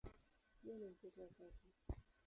Yeye 0.63 0.77
ni 0.79 0.87
mtoto 0.93 1.21
wa 1.21 1.27
tatu. 1.37 1.67